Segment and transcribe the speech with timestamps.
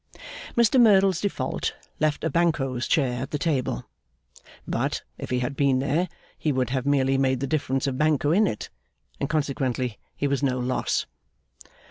[0.57, 3.85] Mr Merdle's default left a Banquo's chair at the table;
[4.67, 8.31] but, if he had been there, he would have merely made the difference of Banquo
[8.31, 8.71] in it,
[9.19, 11.05] and consequently he was no loss.